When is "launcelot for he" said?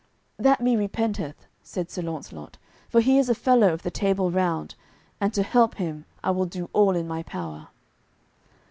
2.01-3.19